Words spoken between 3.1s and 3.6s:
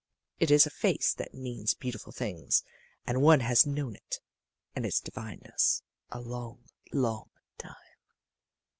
one